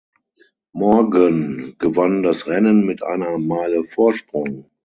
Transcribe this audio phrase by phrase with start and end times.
[0.73, 4.67] Morgan gewann das Rennen mit einer Meile Vorsprung.